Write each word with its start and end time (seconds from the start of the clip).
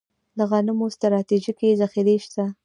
د 0.37 0.39
غنمو 0.49 0.85
ستراتیژیکې 0.95 1.69
ذخیرې 1.81 2.17
شته 2.25 2.43